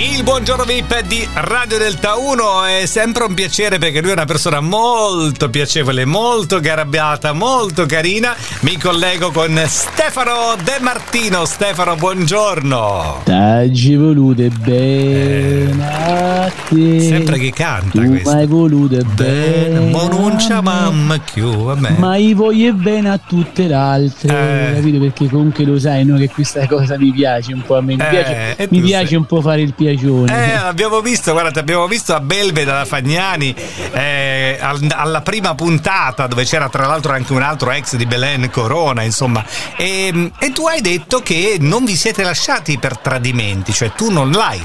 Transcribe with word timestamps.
Il 0.00 0.22
buongiorno 0.22 0.64
VIP 0.64 1.02
di 1.02 1.28
Radio 1.34 1.76
Delta 1.76 2.16
1 2.16 2.64
è 2.64 2.86
sempre 2.86 3.24
un 3.24 3.34
piacere 3.34 3.76
perché 3.76 4.00
lui 4.00 4.08
è 4.08 4.14
una 4.14 4.24
persona 4.24 4.60
molto 4.60 5.50
piacevole, 5.50 6.06
molto 6.06 6.58
garabbiata, 6.58 7.34
molto 7.34 7.84
carina. 7.84 8.34
Mi 8.60 8.78
collego 8.78 9.30
con 9.30 9.60
Stefano 9.66 10.56
De 10.64 10.78
Martino. 10.80 11.44
Stefano, 11.44 11.96
buongiorno. 11.96 13.20
T'hai 13.24 13.94
volute 13.96 14.48
bene 14.48 15.86
a 15.86 16.50
te. 16.68 17.00
Sempre 17.00 17.38
che 17.38 17.50
canta 17.52 18.00
tu 18.00 18.08
questo. 18.08 18.30
hai 18.30 18.46
volute 18.46 19.02
bene. 19.04 19.90
Ma 19.90 20.06
non 20.08 20.36
c'è 20.36 20.54
a 20.54 20.62
me. 20.62 20.70
mamma 20.70 21.18
più, 21.18 21.50
vabbè. 21.50 21.90
Ma 21.98 22.16
io 22.16 22.36
voglio 22.36 22.72
bene 22.72 23.10
a 23.10 23.18
tutte 23.18 23.66
le 23.66 23.74
altre, 23.74 24.70
Eh. 24.70 24.74
capito? 24.76 24.98
Perché 24.98 25.28
comunque 25.28 25.64
lo 25.64 25.78
sai, 25.78 26.06
no? 26.06 26.16
Che 26.16 26.30
questa 26.30 26.66
cosa 26.66 26.96
mi 26.96 27.12
piace 27.12 27.52
un 27.52 27.60
po' 27.66 27.76
a 27.76 27.82
me. 27.82 27.96
Mi 27.96 28.00
Eh, 28.02 28.06
piace, 28.08 28.66
mi 28.70 28.80
piace 28.80 29.16
un 29.16 29.26
po' 29.26 29.42
fare 29.42 29.60
il 29.60 29.74
piacione. 29.96 30.52
Eh, 30.52 30.54
abbiamo 30.54 31.00
visto, 31.00 31.32
guarda, 31.32 31.60
abbiamo 31.60 31.86
visto 31.86 32.14
a 32.14 32.20
Belve 32.20 32.64
dalla 32.64 32.84
Fagnani 32.84 33.54
eh, 33.92 34.58
al- 34.60 34.86
alla 34.90 35.20
prima 35.20 35.54
puntata 35.54 36.26
dove 36.26 36.44
c'era 36.44 36.68
tra 36.68 36.86
l'altro 36.86 37.12
anche 37.12 37.32
un 37.32 37.42
altro 37.42 37.70
ex 37.70 37.96
di 37.96 38.06
Belen 38.06 38.50
Corona, 38.50 39.02
insomma. 39.02 39.44
E, 39.76 40.30
e 40.38 40.52
tu 40.52 40.66
hai 40.66 40.80
detto 40.80 41.20
che 41.20 41.56
non 41.60 41.84
vi 41.84 41.96
siete 41.96 42.22
lasciati 42.22 42.78
per 42.78 42.98
tradimenti, 42.98 43.72
cioè 43.72 43.92
tu 43.92 44.10
non 44.10 44.30
l'hai 44.30 44.60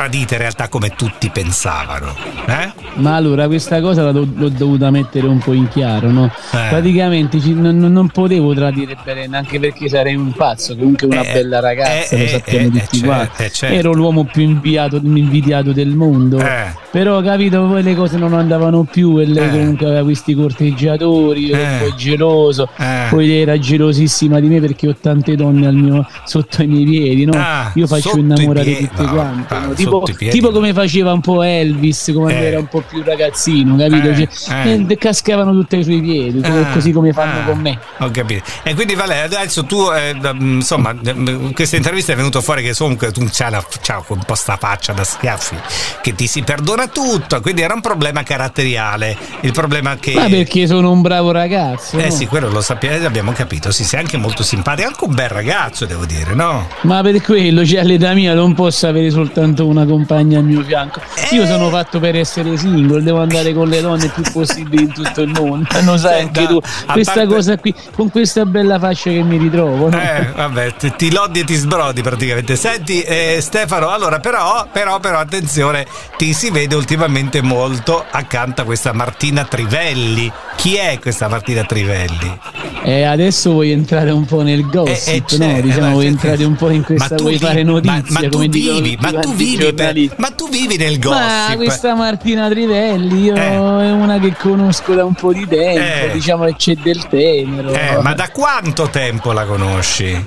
tradita 0.00 0.32
in 0.34 0.40
realtà 0.40 0.68
come 0.68 0.94
tutti 0.96 1.28
pensavano. 1.28 2.14
Eh? 2.46 2.72
Ma 2.94 3.16
allora 3.16 3.46
questa 3.48 3.82
cosa 3.82 4.02
la 4.02 4.12
do- 4.12 4.26
l'ho 4.34 4.48
dovuta 4.48 4.90
mettere 4.90 5.26
un 5.26 5.38
po' 5.38 5.52
in 5.52 5.68
chiaro, 5.68 6.10
no? 6.10 6.24
Eh. 6.24 6.68
Praticamente 6.70 7.38
ci- 7.38 7.52
non, 7.52 7.76
non- 7.76 8.08
potevo 8.08 8.54
tradire 8.54 8.96
Belen 9.04 9.34
anche 9.34 9.60
perché 9.60 9.90
sarei 9.90 10.14
un 10.14 10.32
pazzo, 10.32 10.74
comunque 10.74 11.06
una 11.06 11.20
Eh, 11.20 11.32
bella 11.34 11.60
ragazza, 11.60 12.14
eh, 12.16 12.18
lo 12.18 12.24
eh, 12.24 12.28
sappiamo 12.28 12.66
eh, 12.66 12.70
tutti 12.70 12.98
eh, 13.00 13.04
qua. 13.04 13.16
certo, 13.36 13.54
certo. 13.54 13.76
Ero 13.76 13.92
l'uomo 13.92 14.24
più 14.24 14.42
inviato, 14.42 14.96
invidiato 15.02 15.72
del 15.72 15.88
mondo. 15.94 16.38
Eh. 16.38 16.72
Però 16.90 17.20
capito, 17.20 17.66
poi 17.66 17.82
le 17.82 17.94
cose 17.94 18.16
non 18.16 18.32
andavano 18.32 18.84
più 18.84 19.18
e 19.18 19.26
lei 19.26 19.50
comunque 19.50 19.84
aveva 19.86 20.02
questi 20.02 20.34
corteggiatori, 20.34 21.44
io 21.46 21.56
ero 21.56 21.84
un 21.84 21.90
po' 21.90 21.94
geloso. 21.96 22.68
Eh. 22.78 23.06
Poi 23.10 23.26
lei 23.26 23.40
era 23.42 23.58
gelosissima 23.58 24.40
di 24.40 24.48
me 24.48 24.60
perché 24.60 24.88
ho 24.88 24.96
tante 24.98 25.36
donne 25.36 25.66
al 25.66 25.74
mio- 25.74 26.06
sotto 26.24 26.62
i 26.62 26.66
miei 26.66 26.84
piedi, 26.86 27.24
no? 27.26 27.32
Ah, 27.36 27.70
io 27.74 27.86
faccio 27.86 28.16
innamorare 28.16 28.76
tutte 28.78 29.04
quante. 29.04 29.58
no? 29.58 29.72
Tipo, 29.74 29.89
i 30.06 30.14
piedi. 30.14 30.32
tipo 30.38 30.50
come 30.50 30.72
faceva 30.72 31.12
un 31.12 31.20
po' 31.20 31.42
Elvis 31.42 32.12
quando 32.14 32.32
Eh. 32.38 32.44
era 32.44 32.58
un 32.58 32.66
po' 32.66 32.82
più 32.88 33.02
ragazzino, 33.02 33.76
capito? 33.76 34.08
Eh, 34.08 34.28
Cioè, 34.30 34.66
eh. 34.66 34.86
eh, 34.88 34.96
cascavano 34.96 35.52
tutte 35.52 35.76
ai 35.76 35.84
suoi 35.84 36.00
piedi, 36.00 36.40
Ah, 36.44 36.72
così 36.72 36.92
come 36.92 37.12
fanno 37.12 37.40
ah, 37.40 37.44
con 37.44 37.58
me. 37.58 37.78
Ho 37.98 38.10
capito. 38.10 38.44
E 38.62 38.74
quindi 38.74 38.94
Vale, 38.94 39.22
adesso 39.22 39.64
tu, 39.64 39.88
eh, 39.90 40.14
mm, 40.14 40.56
insomma, 40.56 40.94
in 41.02 41.52
questa 41.54 41.76
intervista 41.76 42.12
è 42.12 42.16
venuto 42.16 42.40
fuori 42.42 42.62
che 42.62 42.74
comunque 42.76 43.10
tu 43.12 43.26
c'hai, 43.32 43.50
la, 43.50 43.64
c'hai 43.80 44.02
un 44.08 44.22
po' 44.26 44.34
sta 44.34 44.56
faccia 44.56 44.92
da 44.92 45.04
schiaffi, 45.04 45.56
che 46.02 46.14
ti 46.14 46.26
si 46.26 46.42
perdona 46.42 46.86
tutto, 46.88 47.40
quindi 47.40 47.62
era 47.62 47.72
un 47.72 47.80
problema 47.80 48.22
caratteriale. 48.22 49.16
Il 49.40 49.52
problema 49.52 49.96
che... 49.96 50.12
Ma 50.14 50.28
perché 50.28 50.66
sono 50.66 50.90
un 50.90 51.00
bravo 51.00 51.30
ragazzo? 51.30 51.98
Eh 51.98 52.08
no? 52.08 52.10
sì, 52.10 52.26
quello 52.26 52.50
lo 52.50 52.60
sappiamo, 52.60 53.06
abbiamo 53.06 53.32
capito, 53.32 53.70
sì, 53.70 53.84
sei 53.84 54.00
anche 54.00 54.16
molto 54.18 54.42
simpatico, 54.42 54.88
anche 54.88 55.04
un 55.04 55.14
bel 55.14 55.28
ragazzo 55.28 55.86
devo 55.86 56.04
dire, 56.04 56.34
no? 56.34 56.68
Ma 56.82 57.00
per 57.02 57.22
quello, 57.22 57.64
cioè 57.64 57.80
all'età 57.80 58.12
mia 58.12 58.34
non 58.34 58.54
posso 58.54 58.86
avere 58.86 59.10
soltanto 59.10 59.66
una 59.66 59.79
compagna 59.86 60.38
al 60.38 60.44
mio 60.44 60.62
fianco. 60.62 61.00
Io 61.30 61.42
Eh. 61.42 61.46
sono 61.46 61.68
fatto 61.70 61.98
per 62.00 62.16
essere 62.16 62.56
single, 62.56 63.02
devo 63.02 63.20
andare 63.20 63.52
con 63.52 63.68
le 63.68 63.80
donne 63.80 64.08
più 64.08 64.22
possibili 64.32 64.82
in 64.84 64.92
tutto 64.92 65.20
il 65.22 65.28
mondo. 65.28 65.66
Lo 65.84 65.96
sai 65.96 66.22
anche 66.22 66.46
tu. 66.46 66.60
Questa 66.92 67.12
parte- 67.14 67.26
cosa 67.34 67.58
qui, 67.58 67.74
con 67.94 68.10
questa 68.10 68.44
bella 68.44 68.78
faccia 68.78 69.10
che 69.10 69.22
mi 69.22 69.36
ritrovo, 69.38 69.88
no? 69.90 70.00
Eh, 70.00 70.28
vabbè, 70.34 70.74
ti, 70.76 70.92
ti 70.96 71.12
lodi 71.12 71.40
e 71.40 71.44
ti 71.44 71.54
sbrodi 71.54 72.02
praticamente. 72.02 72.56
Senti, 72.56 73.00
eh, 73.02 73.38
Stefano, 73.40 73.88
allora 73.90 74.18
però, 74.20 74.66
però, 74.72 74.98
però, 75.00 75.18
attenzione, 75.18 75.86
ti 76.16 76.32
si 76.32 76.50
vede 76.50 76.74
ultimamente 76.74 77.42
molto 77.42 78.04
accanto 78.10 78.62
a 78.62 78.64
questa 78.64 78.92
Martina 78.92 79.44
Trivelli. 79.44 80.30
Chi 80.56 80.74
è 80.76 80.98
questa 81.00 81.28
Martina 81.28 81.64
Trivelli? 81.64 82.38
E 82.82 83.02
adesso 83.04 83.52
vuoi 83.52 83.70
entrare 83.72 84.10
un 84.10 84.24
po' 84.24 84.42
nel 84.42 84.66
gossip, 84.68 85.08
Eh, 85.08 85.16
eh, 85.16 85.20
no? 85.20 85.26
cioè, 85.52 85.62
Diciamo, 85.62 85.86
ma- 85.86 85.92
vuoi 85.92 86.06
entrare 86.06 86.44
un 86.44 86.54
po' 86.56 86.70
in 86.70 86.80
ma 86.80 86.84
questa, 86.86 87.14
tu 87.14 87.22
vuoi 87.22 87.32
vi- 87.34 87.38
fare 87.38 87.64
ma- 87.64 87.70
notizia, 87.72 88.02
ma, 88.08 88.20
tu 88.20 88.28
come 88.28 88.48
dicono 88.48 88.80
vivi, 88.80 88.98
ma 89.00 89.12
tu 89.20 89.34
vivi, 89.34 89.59
giornalisti. 89.60 90.14
ma 90.18 90.30
tu 90.30 90.48
vivi 90.48 90.76
nel 90.76 90.98
Ma 90.98 91.08
gossip. 91.08 91.56
questa 91.56 91.94
Martina 91.94 92.48
Trivelli 92.48 93.22
io 93.24 93.34
Eh. 93.34 93.50
è 93.50 93.56
una 93.90 94.18
che 94.18 94.34
conosco 94.36 94.94
da 94.94 95.04
un 95.04 95.14
po' 95.14 95.32
di 95.32 95.46
tempo, 95.46 96.06
Eh. 96.06 96.10
diciamo 96.12 96.44
che 96.46 96.54
c'è 96.56 96.74
del 96.74 97.06
tenero. 97.08 97.72
Eh, 97.72 97.98
ma 98.02 98.14
da 98.14 98.28
quanto 98.30 98.88
tempo 98.90 99.32
la 99.32 99.44
conosci? 99.44 100.26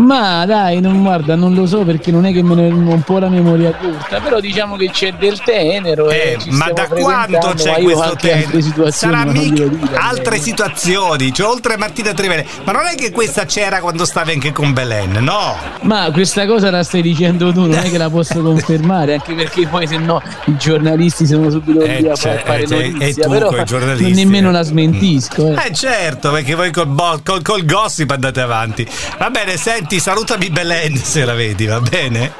Ma 0.00 0.44
dai, 0.46 0.80
non, 0.80 1.02
guarda, 1.02 1.34
non 1.34 1.54
lo 1.54 1.66
so 1.66 1.84
perché 1.84 2.10
non 2.10 2.24
è 2.26 2.32
che 2.32 2.42
me 2.42 2.54
ne 2.54 2.68
ho 2.68 2.94
un 2.94 3.02
po' 3.02 3.18
la 3.18 3.28
memoria 3.28 3.72
corta, 3.72 4.20
però 4.20 4.40
diciamo 4.40 4.76
che 4.76 4.90
c'è 4.90 5.12
del 5.14 5.40
tenero. 5.42 6.08
Eh, 6.10 6.38
ma 6.50 6.70
da 6.72 6.86
quanto 6.88 7.52
c'è 7.54 7.80
questo 7.82 8.16
situazioni 8.18 8.90
Sarà 8.92 9.24
mica 9.24 9.64
altre 9.96 10.36
eh. 10.36 10.40
situazioni, 10.40 11.32
cioè 11.32 11.46
oltre 11.48 11.74
a 11.74 11.78
Martina 11.78 12.12
Trivelli. 12.12 12.46
Ma 12.64 12.72
non 12.72 12.86
è 12.86 12.94
che 12.96 13.10
questa 13.10 13.44
c'era 13.44 13.80
quando 13.80 14.04
stavi 14.04 14.32
anche 14.32 14.52
con 14.52 14.72
Belen, 14.72 15.12
no? 15.22 15.56
Ma 15.82 16.10
questa 16.12 16.46
cosa 16.46 16.70
la 16.70 16.82
stai 16.82 17.02
dicendo 17.02 17.52
tu, 17.52 17.60
non 17.62 17.74
è 17.74 17.90
che 17.90 17.98
la 17.98 18.10
posso 18.10 18.40
confermare, 18.42 19.14
anche 19.14 19.34
perché 19.34 19.66
poi 19.66 19.86
se 19.86 19.98
no 19.98 20.22
i 20.46 20.56
giornalisti 20.56 21.26
sono 21.26 21.50
subito 21.50 21.80
Eh, 21.80 22.00
lì 22.00 22.08
a 22.08 22.14
cioè, 22.14 22.36
fa- 22.38 22.44
fare 22.44 22.62
eh, 22.62 22.66
cioè, 22.66 22.78
e 22.84 22.90
notizia, 22.90 23.24
tu 23.24 23.30
però 23.30 23.50
nemmeno 23.98 24.48
eh. 24.48 24.52
la 24.52 24.62
smentisco. 24.62 25.46
eh. 25.48 25.66
Eh 25.68 25.74
certo, 25.74 26.30
perché 26.30 26.54
voi 26.54 26.70
col, 26.70 27.20
col- 27.24 27.42
col 27.42 27.64
gossip 27.64 28.10
andate 28.10 28.40
avanti. 28.40 28.86
Va 29.18 29.30
bene, 29.30 29.56
senti, 29.56 29.89
salutami 29.98 30.50
Belen 30.50 30.96
se 30.96 31.24
la 31.24 31.34
vedi, 31.34 31.66
va 31.66 31.80
bene? 31.80 32.32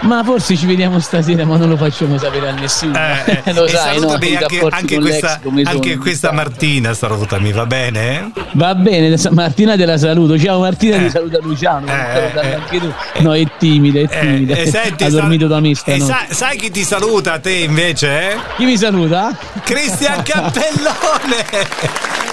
Ma 0.00 0.24
forse 0.24 0.56
ci 0.56 0.64
vediamo 0.64 0.98
stasera, 0.98 1.44
ma 1.44 1.58
non 1.58 1.68
lo 1.68 1.76
facciamo 1.76 2.16
sapere 2.16 2.48
a 2.48 2.52
nessuno. 2.52 2.96
Eh, 2.96 3.42
eh, 3.44 3.52
lo 3.56 3.66
e 3.66 3.68
sai, 3.68 4.00
no? 4.00 4.12
anche, 4.12 4.38
anche 4.70 4.98
questa, 4.98 5.40
anche 5.64 5.96
questa. 5.98 6.32
Martina, 6.32 6.94
salutami, 6.94 7.52
va 7.52 7.66
bene? 7.66 8.32
Va 8.52 8.74
bene, 8.74 9.14
Martina 9.32 9.76
te 9.76 9.84
la 9.84 9.98
saluto. 9.98 10.38
Ciao 10.38 10.60
Martina, 10.60 10.96
Eh. 10.96 11.04
ti 11.04 11.10
saluta 11.10 11.38
Luciano. 11.42 11.86
Eh, 11.86 12.30
lo 12.32 12.40
eh, 12.40 12.48
eh. 12.48 12.54
anche 12.54 12.80
tu. 12.80 12.90
No, 13.18 13.34
è 13.34 13.44
timida, 13.58 14.00
è 14.00 14.08
timida. 14.08 14.54
e 14.54 14.70
senti, 14.70 15.04
ha 15.04 15.10
dormito 15.10 15.46
da 15.46 15.60
me 15.60 15.74
stanotte. 15.74 16.04
sa- 16.04 16.26
sai 16.30 16.56
chi 16.56 16.70
ti 16.70 16.82
saluta 16.82 17.38
te 17.38 17.52
invece? 17.52 18.30
Eh? 18.32 18.36
Chi 18.56 18.64
mi 18.64 18.78
saluta? 18.78 19.36
Cristian 19.62 20.20
Cappellone! 20.24 22.29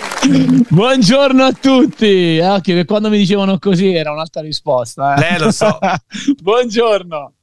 Buongiorno 0.70 1.44
a 1.44 1.54
tutti. 1.54 2.40
Ah, 2.42 2.56
Occhio 2.56 2.74
che 2.76 2.86
quando 2.86 3.10
mi 3.10 3.18
dicevano 3.18 3.60
così 3.60 3.94
era 3.94 4.12
un'altra 4.12 4.42
risposta. 4.42 5.16
eh. 5.16 5.36
Eh, 5.36 5.40
lo 5.40 5.52
so. 5.52 5.78
Buongiorno. 6.42 7.34